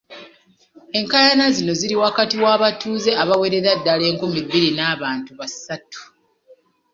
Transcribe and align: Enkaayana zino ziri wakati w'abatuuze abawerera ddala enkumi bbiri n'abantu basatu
Enkaayana 0.97 1.45
zino 1.55 1.73
ziri 1.79 1.95
wakati 2.03 2.35
w'abatuuze 2.43 3.11
abawerera 3.23 3.71
ddala 3.79 4.03
enkumi 4.11 4.39
bbiri 4.45 4.69
n'abantu 4.77 5.31
basatu 5.39 5.99